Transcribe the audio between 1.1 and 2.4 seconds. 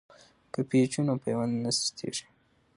پیوند نه سستیږي.